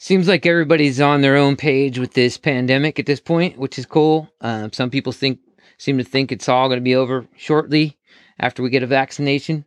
seems 0.00 0.26
like 0.26 0.46
everybody's 0.46 0.98
on 0.98 1.20
their 1.20 1.36
own 1.36 1.56
page 1.56 1.98
with 1.98 2.14
this 2.14 2.38
pandemic 2.38 2.98
at 2.98 3.04
this 3.04 3.20
point, 3.20 3.58
which 3.58 3.78
is 3.78 3.84
cool. 3.84 4.32
Um, 4.40 4.72
some 4.72 4.88
people 4.88 5.12
think 5.12 5.40
seem 5.76 5.98
to 5.98 6.04
think 6.04 6.32
it's 6.32 6.48
all 6.48 6.68
going 6.68 6.78
to 6.78 6.82
be 6.84 6.96
over 6.96 7.26
shortly 7.36 7.98
after 8.38 8.62
we 8.62 8.70
get 8.70 8.82
a 8.82 8.86
vaccination. 8.86 9.66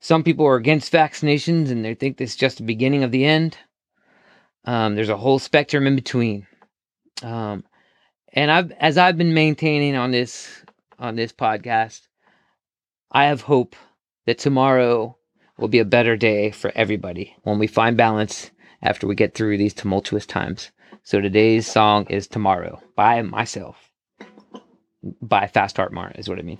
Some 0.00 0.24
people 0.24 0.44
are 0.46 0.56
against 0.56 0.92
vaccinations 0.92 1.70
and 1.70 1.84
they 1.84 1.94
think 1.94 2.16
this 2.16 2.30
is 2.30 2.36
just 2.36 2.56
the 2.56 2.64
beginning 2.64 3.04
of 3.04 3.12
the 3.12 3.24
end. 3.24 3.56
Um, 4.64 4.96
there's 4.96 5.08
a 5.08 5.16
whole 5.16 5.38
spectrum 5.38 5.86
in 5.86 5.94
between. 5.94 6.46
Um, 7.22 7.64
and 8.32 8.50
I've, 8.50 8.72
as 8.72 8.98
I've 8.98 9.16
been 9.16 9.34
maintaining 9.34 9.94
on 9.94 10.10
this 10.10 10.64
on 10.98 11.14
this 11.14 11.32
podcast, 11.32 12.08
I 13.12 13.26
have 13.26 13.42
hope 13.42 13.76
that 14.26 14.38
tomorrow 14.38 15.16
will 15.56 15.68
be 15.68 15.78
a 15.78 15.84
better 15.84 16.16
day 16.16 16.50
for 16.50 16.72
everybody 16.74 17.36
when 17.42 17.60
we 17.60 17.68
find 17.68 17.96
balance 17.96 18.50
after 18.82 19.06
we 19.06 19.14
get 19.14 19.34
through 19.34 19.58
these 19.58 19.74
tumultuous 19.74 20.26
times. 20.26 20.70
So 21.04 21.20
today's 21.20 21.66
song 21.66 22.06
is 22.06 22.26
Tomorrow 22.26 22.80
by 22.96 23.22
myself. 23.22 23.90
By 25.20 25.46
Fast 25.46 25.76
Heart 25.76 25.92
Mart 25.92 26.16
is 26.18 26.28
what 26.28 26.38
I 26.38 26.42
mean. 26.42 26.58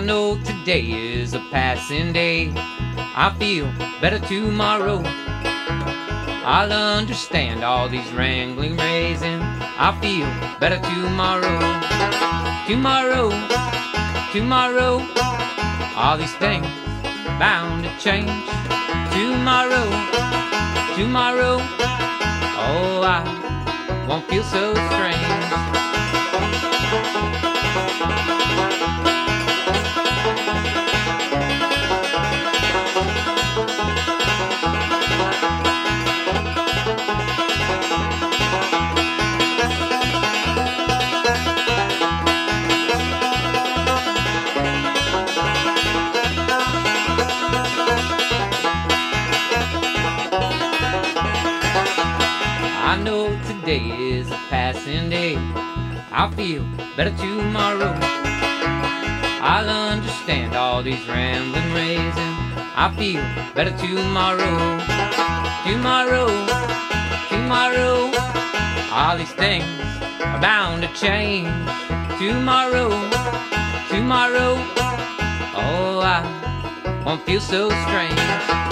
Know 0.00 0.36
today 0.44 0.82
is 0.82 1.34
a 1.34 1.40
passing 1.50 2.12
day. 2.12 2.52
I 2.56 3.34
feel 3.38 3.66
better 4.00 4.18
tomorrow. 4.18 5.02
I'll 6.44 6.72
understand 6.72 7.62
all 7.62 7.88
these 7.88 8.10
wrangling 8.12 8.76
raising. 8.76 9.40
I 9.42 9.96
feel 10.00 10.26
better 10.58 10.78
tomorrow. 10.78 11.58
Tomorrow, 12.66 13.30
tomorrow, 14.32 15.06
all 15.96 16.16
these 16.16 16.34
things 16.36 16.66
bound 17.38 17.84
to 17.84 17.90
change. 17.98 18.30
Tomorrow, 19.12 19.86
tomorrow, 20.96 21.58
oh, 22.62 23.02
I 23.02 24.06
won't 24.08 24.28
feel 24.28 24.44
so 24.44 24.74
strange. 24.74 25.39
Today 53.60 53.90
is 54.10 54.30
a 54.30 54.40
passing 54.48 55.10
day. 55.10 55.36
I'll 56.12 56.30
feel 56.30 56.64
better 56.96 57.14
tomorrow. 57.16 57.92
I'll 59.42 59.68
understand 59.68 60.54
all 60.54 60.82
these 60.82 61.06
rambling 61.06 61.72
raising. 61.74 62.34
I'll 62.74 62.94
feel 62.96 63.22
better 63.54 63.76
tomorrow. 63.76 64.80
Tomorrow, 65.66 66.28
tomorrow, 67.28 68.10
all 68.92 69.18
these 69.18 69.32
things 69.32 69.66
are 70.20 70.40
bound 70.40 70.82
to 70.82 70.88
change. 70.94 71.48
Tomorrow, 72.18 72.88
tomorrow, 73.90 74.54
oh, 75.54 76.00
I 76.02 77.02
won't 77.04 77.22
feel 77.26 77.40
so 77.40 77.68
strange. 77.68 78.69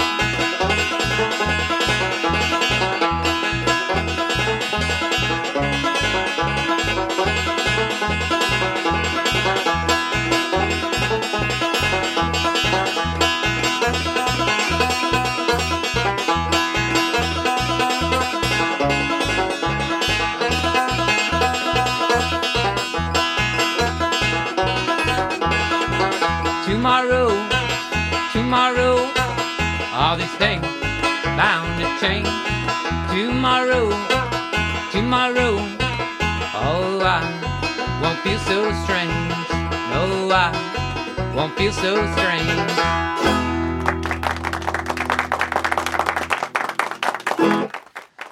All 30.09 30.17
these 30.17 30.35
things 30.37 30.63
bound 31.37 31.69
to 31.79 31.85
change. 32.01 32.27
Tomorrow, 33.11 33.91
tomorrow, 34.91 35.59
oh, 36.57 37.03
I 37.05 38.01
won't 38.01 38.19
feel 38.21 38.39
so 38.39 38.73
strange. 38.85 39.13
No, 39.91 40.31
I 40.33 41.33
won't 41.37 41.55
feel 41.59 41.73
so 41.73 41.97
strange. 42.13 42.71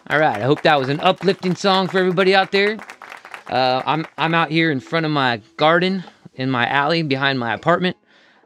All 0.09 0.19
right, 0.19 0.39
I 0.39 0.45
hope 0.45 0.63
that 0.63 0.79
was 0.79 0.89
an 0.89 1.01
uplifting 1.01 1.55
song 1.55 1.89
for 1.89 1.99
everybody 1.99 2.35
out 2.35 2.53
there. 2.53 2.79
Uh, 3.51 3.83
I'm 3.85 4.07
I'm 4.17 4.33
out 4.33 4.51
here 4.51 4.71
in 4.71 4.81
front 4.81 5.05
of 5.05 5.13
my 5.13 5.43
garden 5.59 6.05
in 6.33 6.51
my 6.51 6.67
alley 6.67 7.03
behind 7.03 7.39
my 7.39 7.53
apartment. 7.53 7.99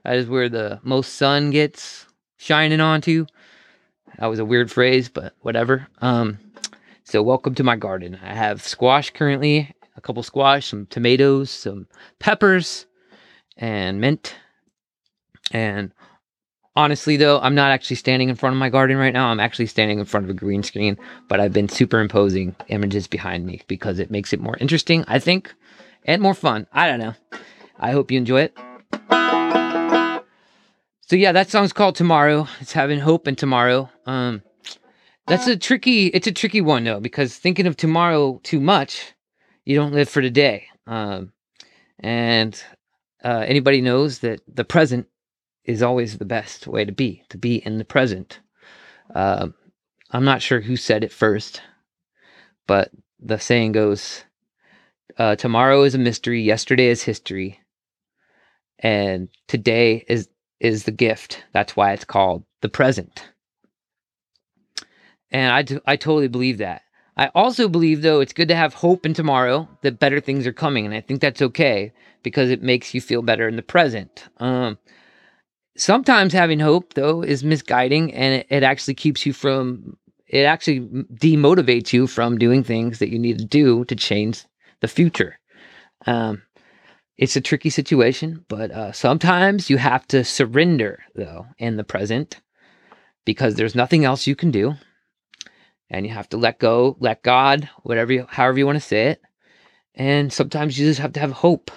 That 0.03 0.17
is 0.17 0.27
where 0.27 0.49
the 0.49 0.81
most 0.83 1.15
sun 1.15 1.53
gets 1.53 2.07
shining 2.41 2.81
onto. 2.81 3.27
That 4.19 4.27
was 4.27 4.39
a 4.39 4.45
weird 4.45 4.71
phrase, 4.71 5.09
but 5.09 5.35
whatever. 5.41 5.87
Um, 6.01 6.39
so 7.05 7.23
welcome 7.23 7.55
to 7.57 7.63
my 7.63 7.77
garden. 7.77 8.19
I 8.23 8.35
have 8.35 8.63
squash 8.63 9.11
currently, 9.11 9.75
a 9.97 10.01
couple 10.01 10.23
squash, 10.23 10.67
some 10.67 10.87
tomatoes, 10.87 11.51
some 11.51 11.87
peppers, 12.19 12.87
and 13.59 14.01
mint. 14.01 14.35
And 15.53 15.93
honestly, 16.75 17.19
though, 17.19 17.41
I'm 17.41 17.55
not 17.55 17.73
actually 17.73 17.97
standing 17.97 18.31
in 18.31 18.37
front 18.37 18.55
of 18.55 18.59
my 18.59 18.71
garden 18.71 18.97
right 18.97 19.13
now. 19.13 19.29
I'm 19.29 19.41
actually 19.41 19.67
standing 19.67 19.99
in 19.99 20.07
front 20.07 20.25
of 20.25 20.31
a 20.31 20.35
green 20.35 20.63
screen, 20.63 20.97
but 21.29 21.41
I've 21.41 21.53
been 21.53 21.69
superimposing 21.69 22.57
images 22.69 23.07
behind 23.07 23.45
me 23.45 23.61
because 23.69 23.99
it 23.99 24.11
makes 24.11 24.33
it 24.33 24.41
more 24.41 24.57
interesting, 24.61 25.05
I 25.07 25.19
think, 25.19 25.55
and 26.05 26.23
more 26.23 26.35
fun. 26.35 26.67
I 26.73 26.89
don't 26.89 27.01
know. 27.01 27.15
I 27.79 27.91
hope 27.91 28.11
you 28.11 28.17
enjoy 28.17 28.43
it. 28.43 28.57
So 31.11 31.17
yeah, 31.17 31.33
that 31.33 31.51
song's 31.51 31.73
called 31.73 31.97
Tomorrow. 31.97 32.47
It's 32.61 32.73
having 32.73 33.01
hope 33.01 33.27
in 33.27 33.35
tomorrow. 33.35 33.91
Um 34.07 34.45
that's 35.27 35.49
a 35.49 35.57
tricky 35.57 36.07
it's 36.07 36.29
a 36.29 36.33
tricky 36.33 36.61
one 36.61 36.85
though, 36.85 37.01
because 37.01 37.37
thinking 37.37 37.67
of 37.67 37.77
tomorrow 37.77 38.39
too 38.45 38.61
much, 38.61 39.13
you 39.65 39.75
don't 39.75 39.93
live 39.93 40.09
for 40.09 40.23
today. 40.23 40.69
Um 40.87 41.33
and 41.99 42.63
uh, 43.25 43.45
anybody 43.45 43.81
knows 43.81 44.21
that 44.21 44.41
the 44.47 44.63
present 44.63 45.09
is 45.65 45.83
always 45.83 46.17
the 46.17 46.25
best 46.25 46.69
way 46.69 46.85
to 46.85 46.93
be, 46.93 47.25
to 47.31 47.39
be 47.39 47.57
in 47.57 47.79
the 47.79 47.85
present. 47.85 48.39
Um 49.13 49.55
I'm 50.13 50.25
not 50.25 50.43
sure 50.43 50.61
who 50.61 50.77
said 50.77 51.03
it 51.03 51.13
first, 51.13 51.61
but 52.69 52.93
the 53.19 53.39
saying 53.39 53.73
goes, 53.73 54.23
uh, 55.19 55.35
tomorrow 55.35 55.83
is 55.83 55.97
a 55.97 55.99
mystery, 55.99 56.41
yesterday 56.41 56.87
is 56.87 57.03
history, 57.03 57.59
and 58.79 59.29
today 59.49 60.05
is 60.07 60.29
is 60.61 60.85
the 60.85 60.93
gift. 60.93 61.45
That's 61.53 61.75
why 61.75 61.93
it's 61.93 62.05
called 62.05 62.45
the 62.61 62.69
present. 62.69 63.29
And 65.31 65.53
I, 65.53 65.63
t- 65.63 65.79
I 65.87 65.97
totally 65.97 66.29
believe 66.29 66.59
that. 66.59 66.83
I 67.17 67.31
also 67.35 67.69
believe, 67.69 68.03
though, 68.03 68.21
it's 68.21 68.33
good 68.33 68.49
to 68.49 68.55
have 68.55 68.75
hope 68.75 69.05
in 69.05 69.15
tomorrow 69.15 69.69
that 69.83 69.99
better 69.99 70.21
things 70.21 70.47
are 70.47 70.53
coming. 70.53 70.87
And 70.87 70.95
I 70.95 71.01
think 71.01 71.21
that's 71.21 71.43
okay 71.43 71.93
because 72.23 72.51
it 72.51 72.63
makes 72.63 72.95
you 72.95 73.01
feel 73.01 73.23
better 73.23 73.49
in 73.49 73.57
the 73.57 73.63
present. 73.63 74.27
Um, 74.39 74.79
sometimes 75.77 76.33
having 76.33 76.61
hope, 76.61 76.95
though, 76.95 77.23
is 77.23 77.45
misguiding 77.45 78.13
and 78.15 78.35
it, 78.37 78.47
it 78.51 78.63
actually 78.63 78.95
keeps 78.95 79.27
you 79.27 79.33
from, 79.33 79.97
it 80.27 80.45
actually 80.45 80.81
demotivates 80.81 81.93
you 81.93 82.07
from 82.07 82.39
doing 82.39 82.65
things 82.65 82.99
that 82.99 83.11
you 83.11 83.19
need 83.19 83.39
to 83.39 83.45
do 83.45 83.85
to 83.87 83.97
change 83.97 84.45
the 84.81 84.89
future. 84.89 85.39
Um, 86.07 86.43
it's 87.21 87.37
a 87.37 87.43
tricky 87.43 87.71
situation, 87.71 88.47
but 88.49 88.73
uh, 88.73 88.93
sometimes 88.93 89.71
you 89.71 89.79
have 89.79 90.09
to 90.09 90.25
surrender, 90.25 91.05
though, 91.15 91.47
in 91.59 91.77
the 91.77 91.85
present 91.85 92.41
because 93.27 93.57
there's 93.57 93.77
nothing 93.77 94.05
else 94.07 94.27
you 94.27 94.37
can 94.37 94.51
do. 94.53 94.75
and 95.91 96.07
you 96.07 96.13
have 96.13 96.29
to 96.31 96.37
let 96.37 96.59
go, 96.59 96.97
let 97.01 97.23
God, 97.23 97.69
whatever, 97.83 98.13
you, 98.13 98.27
however 98.29 98.59
you 98.59 98.67
want 98.67 98.77
to 98.77 98.81
say 98.81 99.09
it. 99.09 99.23
And 99.95 100.33
sometimes 100.33 100.79
you 100.79 100.87
just 100.87 101.01
have 101.01 101.13
to 101.15 101.21
have 101.21 101.33
hope 101.33 101.71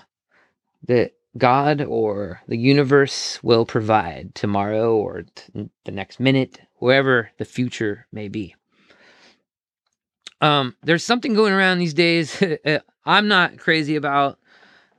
that 0.88 1.13
God 1.38 1.81
or 1.81 2.42
the 2.48 2.57
universe 2.57 3.42
will 3.44 3.66
provide 3.66 4.36
tomorrow 4.36 4.96
or 4.96 5.24
t- 5.36 5.69
the 5.86 5.92
next 5.92 6.19
minute, 6.19 6.60
wherever 6.78 7.31
the 7.38 7.46
future 7.46 8.07
may 8.12 8.28
be. 8.28 8.56
Um, 10.42 10.75
there's 10.84 11.06
something 11.06 11.34
going 11.34 11.54
around 11.54 11.80
these 11.80 11.94
days 11.94 12.44
I'm 13.06 13.28
not 13.28 13.57
crazy 13.57 13.96
about, 13.96 14.39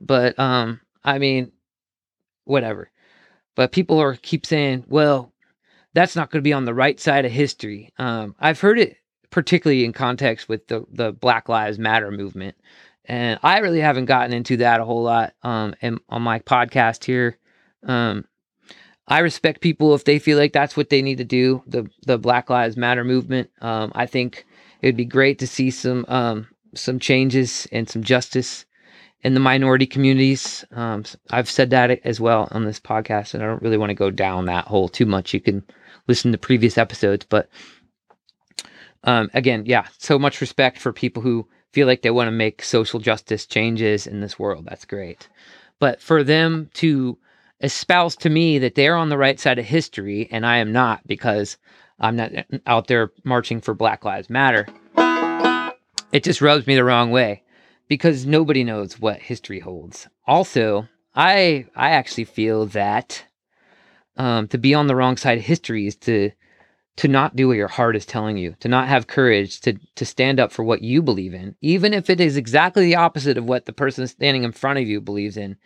but 0.01 0.39
um, 0.39 0.81
I 1.05 1.19
mean, 1.19 1.53
whatever. 2.45 2.91
But 3.55 3.73
people 3.73 4.01
are 4.01 4.17
keep 4.17 4.47
saying, 4.47 4.85
well, 4.89 5.33
that's 5.93 6.17
not 6.17 6.31
going 6.31 6.41
to 6.41 6.49
be 6.49 6.53
on 6.53 6.65
the 6.65 6.75
right 6.75 6.99
side 6.99 7.25
of 7.25 7.33
history. 7.33 7.93
Um, 7.99 8.35
I've 8.39 8.61
heard 8.61 8.79
it 8.79 8.97
particularly 9.31 9.85
in 9.85 9.93
context 9.93 10.49
with 10.49 10.67
the 10.69 10.85
the 10.93 11.13
Black 11.13 11.49
Lives 11.49 11.79
Matter 11.79 12.11
movement, 12.11 12.57
and 13.05 13.39
I 13.43 13.59
really 13.59 13.81
haven't 13.81 14.07
gotten 14.07 14.33
into 14.33 14.59
that 14.59 14.81
a 14.81 14.85
whole 14.85 15.03
lot 15.03 15.35
um, 15.43 15.75
and 15.83 16.01
on 16.09 16.23
my 16.23 16.39
podcast 16.41 17.05
here. 17.05 17.39
Um, 17.83 18.27
I 19.07 19.19
respect 19.19 19.61
people 19.61 19.95
if 19.95 20.05
they 20.05 20.19
feel 20.19 20.39
like 20.39 20.53
that's 20.53 20.77
what 20.77 20.89
they 20.89 21.03
need 21.03 21.19
to 21.19 21.25
do. 21.25 21.63
The 21.67 21.89
the 22.07 22.19
Black 22.19 22.51
Lives 22.51 22.77
Matter 22.77 23.05
movement. 23.05 23.51
Um, 23.61 23.93
I 23.95 24.07
think 24.07 24.47
it'd 24.83 24.97
be 24.97 25.05
great 25.05 25.39
to 25.41 25.47
see 25.47 25.71
some 25.71 26.05
um, 26.09 26.49
some 26.75 26.99
changes 26.99 27.67
and 27.73 27.89
some 27.89 28.03
justice 28.03 28.65
in 29.25 29.33
the 29.33 29.41
minority 29.41 29.87
communities. 29.87 30.65
Um, 30.73 31.05
I've 31.31 31.51
said 31.51 31.71
that 31.71 31.91
as 32.05 32.21
well 32.21 32.47
on 32.51 32.65
this 32.65 32.79
podcast, 32.79 33.33
and 33.33 33.43
I 33.43 33.47
don't 33.47 33.63
really 33.63 33.79
want 33.79 33.91
to 33.91 33.95
go 33.95 34.11
down 34.11 34.45
that 34.45 34.67
hole 34.67 34.89
too 34.89 35.07
much. 35.07 35.33
You 35.33 35.41
can 35.41 35.65
listen 36.07 36.31
to 36.33 36.39
previous 36.39 36.77
episodes, 36.77 37.27
but 37.29 37.49
um, 39.03 39.31
again, 39.33 39.65
yeah, 39.67 39.87
so 39.99 40.19
much 40.19 40.41
respect 40.41 40.79
for 40.79 40.93
people 40.93 41.23
who 41.23 41.49
feel 41.73 41.87
like 41.87 42.03
they 42.03 42.11
want 42.11 42.29
to 42.29 42.33
make 42.33 42.63
social 42.63 43.01
justice 43.01 43.47
changes 43.47 44.07
in 44.07 44.21
this 44.21 44.39
world. 44.39 44.67
That's 44.67 44.85
great. 44.85 45.29
But 45.79 46.01
for 46.01 46.23
them 46.23 46.71
to 46.75 47.19
espouse 47.63 48.17
to 48.17 48.31
me 48.31 48.59
that 48.59 48.75
they're 48.75 48.97
on 48.97 49.09
the 49.09 49.19
right 49.19 49.41
side 49.41 49.59
of 49.59 49.65
history 49.65 50.29
and 50.31 50.47
I 50.47 50.59
am 50.59 50.73
not 50.73 51.07
because 51.07 51.57
I'm 51.99 52.17
not 52.17 52.31
out 52.67 52.87
there 52.89 53.11
marching 53.25 53.61
for 53.61 53.75
Black 53.75 54.05
Lives 54.05 54.29
Matter, 54.31 54.67
it 56.13 56.23
just 56.23 56.41
rubs 56.41 56.67
me 56.67 56.75
the 56.75 56.85
wrong 56.85 57.11
way 57.11 57.44
because 57.89 58.27
nobody 58.27 58.65
knows 58.65 58.99
what 58.99 59.21
history 59.21 59.61
holds. 59.61 60.09
Also, 60.27 60.89
I 61.15 61.67
I 61.77 61.91
actually 61.91 62.25
feel 62.25 62.67
that 62.67 63.25
um, 64.17 64.49
to 64.49 64.59
be 64.59 64.75
on 64.75 64.87
the 64.87 64.97
wrong 64.97 65.17
side 65.17 65.39
of 65.39 65.45
history 65.45 65.87
is 65.87 65.97
to 65.97 66.31
to 66.97 67.09
not 67.09 67.35
do 67.35 67.49
what 67.49 67.57
your 67.57 67.69
heart 67.69 67.97
is 67.97 68.07
telling 68.07 68.37
you, 68.37 68.55
to 68.61 68.69
not 68.69 68.89
have 68.89 69.07
courage 69.07 69.61
to 69.63 69.75
to 69.97 70.05
stand 70.05 70.39
up 70.41 70.53
for 70.53 70.65
what 70.65 70.83
you 70.83 71.03
believe 71.03 71.35
in, 71.35 71.57
even 71.61 71.93
if 71.93 72.09
it 72.09 72.21
is 72.21 72.37
exactly 72.37 72.85
the 72.85 72.97
opposite 72.97 73.37
of 73.37 73.45
what 73.45 73.67
the 73.67 73.73
person 73.73 74.07
standing 74.07 74.45
in 74.45 74.53
front 74.53 74.79
of 74.79 74.87
you 74.87 75.01
believes 75.01 75.37
in. 75.37 75.57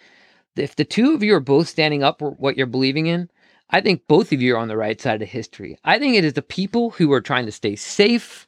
If 0.56 0.75
the 0.75 0.85
two 0.85 1.14
of 1.14 1.23
you 1.23 1.35
are 1.35 1.41
both 1.41 1.69
standing 1.69 2.03
up 2.03 2.19
for 2.19 2.32
what 2.32 2.56
you're 2.56 2.67
believing 2.67 3.06
in, 3.06 3.31
I 3.71 3.81
think 3.81 4.09
both 4.09 4.32
of 4.32 4.43
you 4.43 4.56
are 4.56 4.59
on 4.59 4.69
the 4.69 4.76
right 4.76 5.00
side 5.00 5.23
of 5.23 5.29
history. 5.29 5.79
I 5.85 5.99
think 5.99 6.17
it 6.17 6.25
is 6.25 6.32
the 6.32 6.43
people 6.43 6.91
who 6.91 7.12
are 7.12 7.21
trying 7.21 7.47
to 7.47 7.53
stay 7.53 7.76
safe 7.76 8.48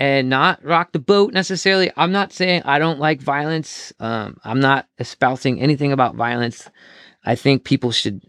and 0.00 0.30
not 0.30 0.64
rock 0.64 0.92
the 0.92 0.98
boat 0.98 1.34
necessarily. 1.34 1.92
I'm 1.94 2.10
not 2.10 2.32
saying 2.32 2.62
I 2.64 2.78
don't 2.78 2.98
like 2.98 3.20
violence. 3.20 3.92
Um, 4.00 4.38
I'm 4.42 4.58
not 4.58 4.88
espousing 4.98 5.60
anything 5.60 5.92
about 5.92 6.14
violence. 6.14 6.70
I 7.22 7.34
think 7.34 7.64
people 7.64 7.92
should 7.92 8.22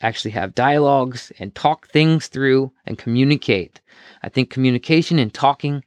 actually 0.00 0.30
have 0.30 0.54
dialogues 0.54 1.30
and 1.38 1.54
talk 1.54 1.88
things 1.88 2.28
through 2.28 2.72
and 2.86 2.96
communicate. 2.96 3.82
I 4.22 4.30
think 4.30 4.48
communication 4.48 5.18
and 5.18 5.32
talking 5.32 5.84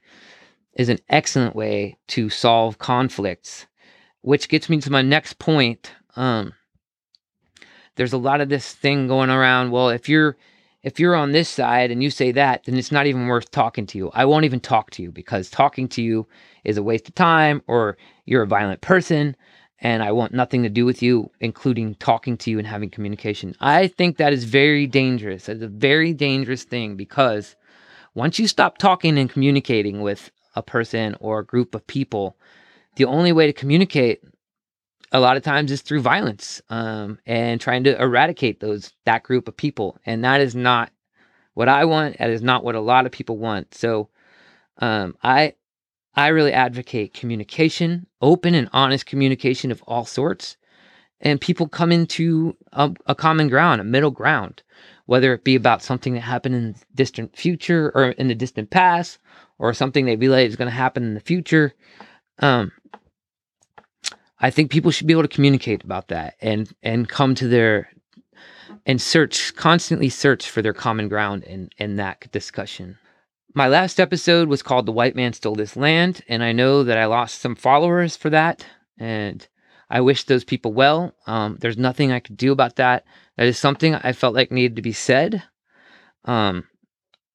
is 0.74 0.88
an 0.88 1.00
excellent 1.08 1.56
way 1.56 1.98
to 2.06 2.30
solve 2.30 2.78
conflicts, 2.78 3.66
which 4.20 4.48
gets 4.48 4.68
me 4.68 4.80
to 4.80 4.92
my 4.92 5.02
next 5.02 5.40
point. 5.40 5.90
Um, 6.14 6.52
there's 7.96 8.12
a 8.12 8.18
lot 8.18 8.40
of 8.40 8.48
this 8.48 8.72
thing 8.72 9.08
going 9.08 9.28
around. 9.28 9.72
Well, 9.72 9.88
if 9.88 10.08
you're 10.08 10.36
if 10.82 10.98
you're 10.98 11.14
on 11.14 11.32
this 11.32 11.48
side 11.48 11.90
and 11.90 12.02
you 12.02 12.10
say 12.10 12.32
that, 12.32 12.64
then 12.64 12.76
it's 12.76 12.92
not 12.92 13.06
even 13.06 13.26
worth 13.26 13.50
talking 13.50 13.86
to 13.86 13.98
you. 13.98 14.10
I 14.14 14.24
won't 14.24 14.44
even 14.44 14.60
talk 14.60 14.90
to 14.90 15.02
you 15.02 15.12
because 15.12 15.48
talking 15.48 15.88
to 15.88 16.02
you 16.02 16.26
is 16.64 16.76
a 16.76 16.82
waste 16.82 17.08
of 17.08 17.14
time 17.14 17.62
or 17.66 17.96
you're 18.24 18.42
a 18.42 18.48
violent 18.48 18.80
person 18.80 19.36
and 19.80 20.02
I 20.02 20.12
want 20.12 20.32
nothing 20.32 20.62
to 20.62 20.68
do 20.68 20.84
with 20.84 21.02
you, 21.02 21.30
including 21.40 21.96
talking 21.96 22.36
to 22.38 22.50
you 22.50 22.58
and 22.58 22.66
having 22.66 22.88
communication. 22.88 23.56
I 23.60 23.88
think 23.88 24.16
that 24.16 24.32
is 24.32 24.44
very 24.44 24.86
dangerous. 24.86 25.48
It's 25.48 25.62
a 25.62 25.68
very 25.68 26.12
dangerous 26.12 26.62
thing 26.62 26.96
because 26.96 27.56
once 28.14 28.38
you 28.38 28.46
stop 28.46 28.78
talking 28.78 29.18
and 29.18 29.28
communicating 29.28 30.00
with 30.00 30.30
a 30.54 30.62
person 30.62 31.16
or 31.18 31.40
a 31.40 31.46
group 31.46 31.74
of 31.74 31.86
people, 31.86 32.36
the 32.96 33.06
only 33.06 33.32
way 33.32 33.46
to 33.46 33.52
communicate 33.52 34.22
a 35.12 35.20
lot 35.20 35.36
of 35.36 35.42
times 35.42 35.70
is 35.70 35.82
through 35.82 36.00
violence 36.00 36.62
um, 36.70 37.18
and 37.26 37.60
trying 37.60 37.84
to 37.84 38.00
eradicate 38.00 38.60
those 38.60 38.92
that 39.04 39.22
group 39.22 39.46
of 39.46 39.56
people, 39.56 39.98
and 40.06 40.24
that 40.24 40.40
is 40.40 40.54
not 40.54 40.90
what 41.54 41.68
I 41.68 41.84
want. 41.84 42.18
That 42.18 42.30
is 42.30 42.42
not 42.42 42.64
what 42.64 42.74
a 42.74 42.80
lot 42.80 43.06
of 43.06 43.12
people 43.12 43.36
want. 43.36 43.74
So 43.74 44.08
um, 44.78 45.16
I 45.22 45.54
I 46.14 46.28
really 46.28 46.52
advocate 46.52 47.14
communication, 47.14 48.06
open 48.20 48.54
and 48.54 48.68
honest 48.72 49.06
communication 49.06 49.70
of 49.70 49.82
all 49.86 50.04
sorts, 50.04 50.56
and 51.20 51.40
people 51.40 51.68
come 51.68 51.92
into 51.92 52.56
a, 52.72 52.92
a, 53.06 53.14
common 53.14 53.48
ground, 53.48 53.80
a 53.80 53.84
middle 53.84 54.10
ground, 54.10 54.62
whether 55.06 55.32
it 55.32 55.44
be 55.44 55.54
about 55.54 55.82
something 55.82 56.14
that 56.14 56.20
happened 56.20 56.54
in 56.54 56.72
the 56.72 56.78
distant 56.94 57.36
future 57.36 57.92
or 57.94 58.10
in 58.10 58.28
the 58.28 58.34
distant 58.34 58.70
past, 58.70 59.18
or 59.58 59.72
something 59.72 60.04
they 60.04 60.16
realize 60.16 60.50
is 60.50 60.56
going 60.56 60.70
to 60.70 60.74
happen 60.74 61.02
in 61.02 61.14
the 61.14 61.20
future. 61.20 61.74
Um, 62.40 62.72
I 64.42 64.50
think 64.50 64.70
people 64.70 64.90
should 64.90 65.06
be 65.06 65.12
able 65.12 65.22
to 65.22 65.28
communicate 65.28 65.84
about 65.84 66.08
that 66.08 66.34
and 66.40 66.70
and 66.82 67.08
come 67.08 67.34
to 67.36 67.48
their 67.48 67.88
and 68.84 69.00
search 69.00 69.54
constantly 69.54 70.08
search 70.08 70.50
for 70.50 70.60
their 70.60 70.74
common 70.74 71.08
ground 71.08 71.44
in 71.44 71.70
in 71.78 71.96
that 71.96 72.30
discussion. 72.32 72.98
My 73.54 73.68
last 73.68 74.00
episode 74.00 74.48
was 74.48 74.62
called 74.62 74.86
The 74.86 74.92
White 74.92 75.14
Man 75.14 75.32
Stole 75.32 75.54
This 75.54 75.76
Land, 75.76 76.22
and 76.26 76.42
I 76.42 76.52
know 76.52 76.82
that 76.82 76.98
I 76.98 77.04
lost 77.04 77.40
some 77.40 77.54
followers 77.54 78.16
for 78.16 78.30
that, 78.30 78.66
and 78.98 79.46
I 79.90 80.00
wish 80.00 80.24
those 80.24 80.42
people 80.42 80.72
well. 80.72 81.14
Um, 81.26 81.58
there's 81.60 81.76
nothing 81.76 82.10
I 82.10 82.20
could 82.20 82.38
do 82.38 82.50
about 82.50 82.76
that. 82.76 83.04
That 83.36 83.46
is 83.46 83.58
something 83.58 83.94
I 83.94 84.12
felt 84.12 84.34
like 84.34 84.50
needed 84.50 84.76
to 84.76 84.82
be 84.82 84.94
said. 84.94 85.42
Um, 86.24 86.64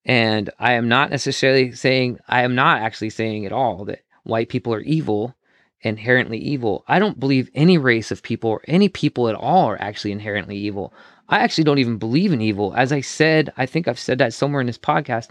and 0.04 0.50
I 0.58 0.72
am 0.72 0.88
not 0.88 1.10
necessarily 1.10 1.70
saying, 1.70 2.18
I 2.26 2.42
am 2.42 2.56
not 2.56 2.82
actually 2.82 3.10
saying 3.10 3.46
at 3.46 3.52
all 3.52 3.84
that 3.84 4.02
white 4.24 4.48
people 4.48 4.74
are 4.74 4.80
evil, 4.80 5.36
inherently 5.82 6.38
evil. 6.38 6.84
I 6.88 6.98
don't 6.98 7.20
believe 7.20 7.50
any 7.54 7.78
race 7.78 8.10
of 8.10 8.22
people 8.22 8.50
or 8.50 8.62
any 8.66 8.88
people 8.88 9.28
at 9.28 9.34
all 9.34 9.66
are 9.66 9.80
actually 9.80 10.12
inherently 10.12 10.56
evil. 10.56 10.92
I 11.28 11.40
actually 11.40 11.64
don't 11.64 11.78
even 11.78 11.98
believe 11.98 12.32
in 12.32 12.40
evil. 12.40 12.74
As 12.74 12.92
I 12.92 13.00
said, 13.00 13.52
I 13.56 13.66
think 13.66 13.86
I've 13.86 13.98
said 13.98 14.18
that 14.18 14.32
somewhere 14.32 14.60
in 14.60 14.66
this 14.66 14.78
podcast. 14.78 15.30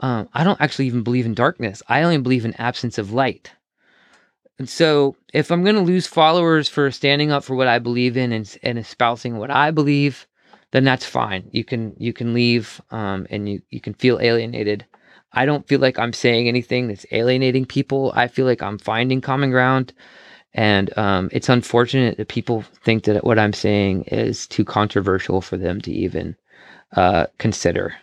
Um, 0.00 0.28
I 0.32 0.44
don't 0.44 0.60
actually 0.60 0.86
even 0.86 1.02
believe 1.02 1.26
in 1.26 1.34
darkness. 1.34 1.82
I 1.88 2.02
only 2.02 2.18
believe 2.18 2.44
in 2.44 2.54
absence 2.54 2.98
of 2.98 3.12
light. 3.12 3.52
And 4.58 4.68
so, 4.68 5.16
if 5.32 5.50
I'm 5.50 5.64
going 5.64 5.76
to 5.76 5.80
lose 5.80 6.06
followers 6.06 6.68
for 6.68 6.90
standing 6.90 7.32
up 7.32 7.42
for 7.42 7.56
what 7.56 7.68
I 7.68 7.78
believe 7.78 8.16
in 8.16 8.32
and, 8.32 8.58
and 8.62 8.78
espousing 8.78 9.38
what 9.38 9.50
I 9.50 9.70
believe, 9.70 10.26
then 10.72 10.84
that's 10.84 11.04
fine. 11.04 11.48
You 11.52 11.64
can 11.64 11.94
you 11.98 12.12
can 12.12 12.34
leave, 12.34 12.80
um, 12.90 13.26
and 13.30 13.48
you 13.48 13.62
you 13.70 13.80
can 13.80 13.94
feel 13.94 14.20
alienated. 14.20 14.86
I 15.34 15.46
don't 15.46 15.66
feel 15.66 15.80
like 15.80 15.98
I'm 15.98 16.12
saying 16.12 16.48
anything 16.48 16.88
that's 16.88 17.06
alienating 17.10 17.64
people. 17.64 18.12
I 18.14 18.28
feel 18.28 18.46
like 18.46 18.62
I'm 18.62 18.78
finding 18.78 19.20
common 19.20 19.50
ground, 19.50 19.92
and 20.54 20.96
um, 20.98 21.28
it's 21.32 21.48
unfortunate 21.48 22.16
that 22.18 22.28
people 22.28 22.62
think 22.84 23.04
that 23.04 23.24
what 23.24 23.38
I'm 23.38 23.52
saying 23.52 24.04
is 24.04 24.46
too 24.46 24.64
controversial 24.64 25.40
for 25.40 25.56
them 25.56 25.80
to 25.82 25.92
even 25.92 26.36
uh, 26.96 27.26
consider 27.38 27.94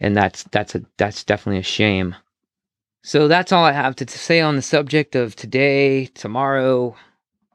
and 0.00 0.16
that's 0.16 0.44
that's 0.44 0.74
a 0.74 0.82
that's 0.96 1.22
definitely 1.22 1.60
a 1.60 1.64
shame. 1.64 2.16
So 3.02 3.28
that's 3.28 3.52
all 3.52 3.64
I 3.64 3.72
have 3.72 3.96
to, 3.96 4.08
say 4.08 4.40
on 4.40 4.56
the 4.56 4.62
subject 4.62 5.14
of 5.14 5.34
today, 5.34 6.06
tomorrow, 6.06 6.96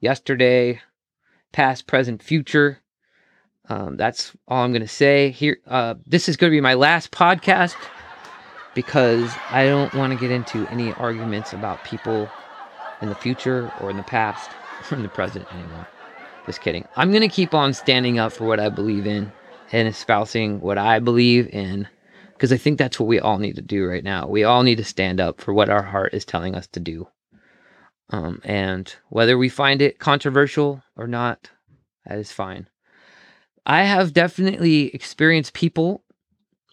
yesterday, 0.02 0.82
past, 1.52 1.86
present, 1.86 2.24
future. 2.24 2.80
Um, 3.70 3.96
that's 3.96 4.36
all 4.48 4.64
I'm 4.64 4.72
going 4.72 4.82
to 4.82 4.88
say 4.88 5.30
here. 5.30 5.60
Uh, 5.68 5.96
this 6.08 6.28
is 6.28 6.36
going 6.36 6.50
to 6.50 6.56
be 6.56 6.62
my 6.62 6.74
last 6.74 7.12
podcast 7.12 7.76
because 8.76 9.36
I 9.50 9.66
don't 9.66 9.94
want 9.96 10.14
to 10.14 10.20
get 10.20 10.30
into 10.30 10.68
any 10.68 10.94
arguments 10.94 11.54
about 11.54 11.84
people 11.84 12.30
in 13.02 13.10
the 13.10 13.16
future 13.16 13.72
or 13.82 13.90
in 13.90 13.98
the 13.98 14.04
past 14.04 14.52
or 14.92 14.98
in 14.98 15.04
the 15.04 15.10
present 15.10 15.52
anymore. 15.54 15.88
Just 16.46 16.62
kidding. 16.62 16.86
I'm 16.96 17.10
going 17.10 17.22
to 17.22 17.28
keep 17.28 17.56
on 17.56 17.74
standing 17.74 18.20
up 18.20 18.32
for 18.32 18.46
what 18.46 18.60
I 18.60 18.70
believe 18.70 19.08
in 19.08 19.32
and 19.72 19.88
espousing 19.88 20.62
what 20.62 20.78
I 20.78 21.00
believe 21.00 21.48
in 21.52 21.88
because 22.34 22.52
I 22.52 22.58
think 22.58 22.78
that's 22.78 23.00
what 23.00 23.08
we 23.08 23.20
all 23.20 23.38
need 23.38 23.56
to 23.56 23.62
do 23.62 23.86
right 23.86 24.04
now. 24.04 24.28
We 24.28 24.44
all 24.44 24.62
need 24.62 24.76
to 24.76 24.84
stand 24.84 25.20
up 25.20 25.42
for 25.42 25.54
what 25.54 25.70
our 25.70 25.82
heart 25.82 26.14
is 26.14 26.26
telling 26.26 26.54
us 26.54 26.68
to 26.68 26.80
do. 26.80 27.08
Um, 28.10 28.42
and 28.44 28.94
whether 29.10 29.38
we 29.38 29.50
find 29.50 29.82
it 29.82 30.00
controversial 30.00 30.84
or 30.96 31.08
not, 31.08 31.50
that 32.06 32.20
is 32.20 32.32
fine. 32.32 32.68
I 33.66 33.84
have 33.84 34.14
definitely 34.14 34.94
experienced 34.94 35.54
people 35.54 36.04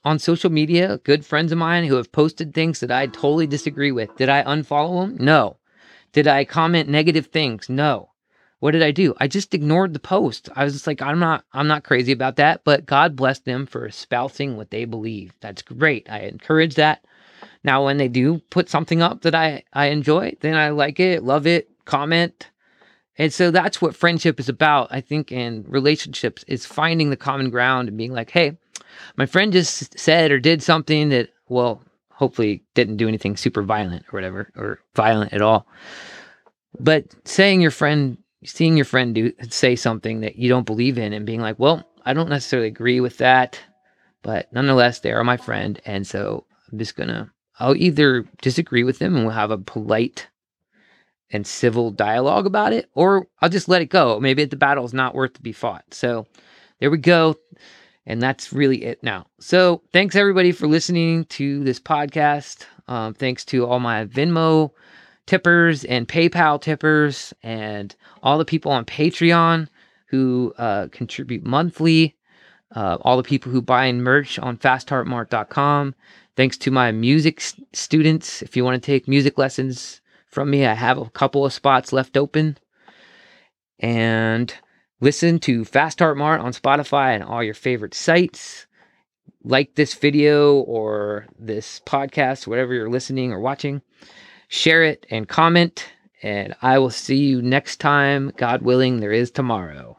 on 0.05 0.19
social 0.19 0.51
media, 0.51 0.99
good 1.05 1.25
friends 1.25 1.53
of 1.53 1.59
mine 1.59 1.85
who 1.85 1.97
have 1.97 2.13
posted 2.13 2.53
things 2.53 2.81
that 2.81 2.91
I 2.91 3.07
totally 3.07 3.47
disagree 3.47 3.93
with. 3.93 4.15
Did 4.17 4.29
I 4.29 4.43
unfollow 4.43 5.03
them? 5.03 5.25
No. 5.25 5.57
Did 6.13 6.27
I 6.27 6.45
comment 6.45 6.89
negative 6.89 7.27
things? 7.27 7.69
No. 7.69 8.11
What 8.59 8.73
did 8.73 8.83
I 8.83 8.93
do? 8.93 9.15
I 9.19 9.27
just 9.27 9.55
ignored 9.55 9.93
the 9.93 9.99
post. 9.99 10.49
I 10.55 10.65
was 10.65 10.73
just 10.73 10.87
like, 10.87 11.03
I'm 11.03 11.19
not, 11.19 11.45
I'm 11.53 11.67
not 11.67 11.85
crazy 11.85 12.13
about 12.13 12.37
that, 12.37 12.63
but 12.65 12.87
God 12.87 13.17
bless 13.17 13.41
them 13.41 13.67
for 13.67 13.87
espousing 13.87 14.57
what 14.57 14.71
they 14.71 14.85
believe. 14.85 15.33
That's 15.41 15.63
great. 15.63 16.09
I 16.09 16.21
encourage 16.21 16.77
that. 16.77 17.05
Now, 17.65 17.85
when 17.85 17.97
they 17.97 18.09
do 18.09 18.39
put 18.51 18.69
something 18.69 19.03
up 19.03 19.23
that 19.23 19.35
I, 19.35 19.65
I 19.73 19.87
enjoy, 19.87 20.37
then 20.41 20.55
I 20.55 20.71
like 20.71 21.01
it, 21.01 21.25
love 21.25 21.47
it, 21.47 21.71
comment. 21.87 22.51
And 23.19 23.33
so 23.33 23.51
that's 23.51 23.83
what 23.83 23.95
friendship 23.95 24.41
is 24.41 24.49
about, 24.49 24.89
I 24.91 25.01
think, 25.01 25.31
and 25.31 25.69
relationships 25.69 26.45
is 26.49 26.65
finding 26.65 27.11
the 27.11 27.17
common 27.17 27.51
ground 27.51 27.89
and 27.89 27.99
being 27.99 28.13
like, 28.13 28.31
hey, 28.31 28.57
my 29.17 29.27
friend 29.27 29.53
just 29.53 29.99
said 29.99 30.31
or 30.31 30.41
did 30.41 30.63
something 30.63 31.11
that, 31.11 31.29
well, 31.49 31.83
hopefully 32.11 32.63
didn't 32.75 32.97
do 32.97 33.09
anything 33.09 33.37
super 33.37 33.63
violent 33.63 34.05
or 34.07 34.17
whatever, 34.17 34.51
or 34.57 34.81
violent 34.95 35.33
at 35.33 35.43
all. 35.43 35.67
But 36.79 37.15
saying 37.25 37.61
your 37.61 37.71
friend, 37.71 38.17
seeing 38.45 38.77
your 38.77 38.87
friend 38.87 39.15
do 39.15 39.33
say 39.51 39.77
something 39.77 40.21
that 40.21 40.37
you 40.37 40.49
don't 40.49 40.67
believe 40.67 40.99
in 40.99 41.13
and 41.13 41.27
being 41.27 41.41
like, 41.41 41.59
well, 41.59 41.87
I 42.05 42.15
don't 42.15 42.31
necessarily 42.31 42.69
agree 42.69 43.01
with 43.01 43.19
that, 43.19 43.61
but 44.23 44.53
nonetheless, 44.53 45.01
they 45.01 45.13
are 45.13 45.25
my 45.25 45.37
friend. 45.37 45.81
And 45.85 46.07
so 46.07 46.47
I'm 46.71 46.79
just 46.79 46.97
gonna, 46.97 47.31
I'll 47.59 47.77
either 47.77 48.25
disagree 48.41 48.85
with 48.85 48.99
them 48.99 49.17
and 49.17 49.27
we'll 49.27 49.35
have 49.35 49.51
a 49.51 49.59
polite 49.59 50.29
and 51.33 51.47
civil 51.47 51.91
dialogue 51.91 52.47
about 52.47 52.73
it, 52.73 52.91
or 52.95 53.27
I'll 53.41 53.49
just 53.49 53.69
let 53.69 53.83
it 53.83 53.89
go. 53.89 54.21
Maybe 54.21 54.45
the 54.45 54.57
battle 54.57 54.85
is 54.85 54.93
not 54.93 55.15
worth 55.15 55.33
to 55.35 55.43
be 55.43 55.53
fought. 55.53 55.85
So 55.91 56.27
there 56.79 56.91
we 56.91 56.99
go. 56.99 57.37
And 58.05 58.21
that's 58.21 58.53
really 58.53 58.85
it 58.85 59.03
now. 59.03 59.27
So 59.41 59.83
thanks 59.93 60.15
everybody 60.15 60.53
for 60.53 60.67
listening 60.67 61.25
to 61.27 61.65
this 61.65 61.81
podcast. 61.81 62.67
Um, 62.89 63.15
thanks 63.15 63.45
to 63.47 63.65
all 63.65 63.81
my 63.81 64.05
Venmo 64.05 64.71
tippers 65.27 65.85
and 65.85 66.07
PayPal 66.07 66.61
tippers 66.61 67.33
and 67.43 67.95
all 68.23 68.39
the 68.39 68.45
people 68.45 68.73
on 68.73 68.85
Patreon 68.85 69.69
who 70.07 70.53
uh, 70.59 70.89
contribute 70.93 71.45
monthly. 71.45 72.17
Uh, 72.75 72.97
all 73.03 73.19
the 73.19 73.23
people 73.23 73.53
who 73.53 73.61
buy 73.61 73.85
and 73.85 74.03
merch 74.03 74.39
on 74.39 74.57
fastheartmart.com. 74.57 75.95
Thanks 76.37 76.57
to 76.57 76.71
my 76.71 76.91
music 76.91 77.43
students. 77.75 78.41
If 78.43 78.57
you 78.57 78.65
want 78.65 78.83
to 78.83 78.87
take 78.87 79.07
music 79.07 79.37
lessons 79.37 80.02
from 80.33 80.51
me, 80.51 80.67
I 80.67 80.75
have 80.75 80.99
a 80.99 81.09
couple 81.11 81.47
of 81.47 81.53
spots 81.53 81.93
left 81.93 82.17
open. 82.17 82.59
And 83.79 84.53
Listen 85.03 85.39
to 85.41 85.65
Fast 85.65 85.99
Heart 85.99 86.17
Mart 86.17 86.41
on 86.41 86.53
Spotify 86.53 87.13
and 87.17 87.25
all 87.25 87.43
your 87.43 87.55
favorite 87.55 87.93
sites. 87.93 88.69
Like 89.43 89.75
this 89.75 89.95
video 89.95 90.59
or 90.61 91.27
this 91.37 91.81
podcast, 91.85 92.47
whatever 92.47 92.73
you're 92.73 92.89
listening 92.89 93.33
or 93.33 93.41
watching. 93.41 93.83
Share 94.47 94.85
it 94.85 95.05
and 95.11 95.29
comment. 95.29 95.93
And 96.23 96.55
I 96.63 96.79
will 96.79 96.91
see 96.91 97.17
you 97.17 97.43
next 97.43 97.81
time. 97.81 98.33
God 98.37 98.63
willing, 98.63 99.01
there 99.01 99.11
is 99.11 99.33
tomorrow. 99.33 99.99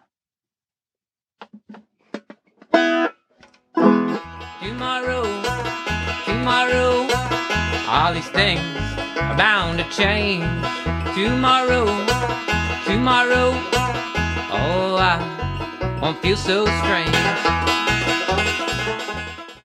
Tomorrow, 4.62 5.33
all 7.94 8.12
these 8.12 8.28
things 8.30 8.60
are 9.18 9.38
bound 9.38 9.78
to 9.78 9.88
change. 9.92 10.44
Tomorrow, 11.14 11.86
tomorrow. 12.88 13.52
Oh, 14.52 14.98
I 14.98 16.00
won't 16.02 16.20
feel 16.20 16.36
so 16.36 16.66
strange. 16.66 17.63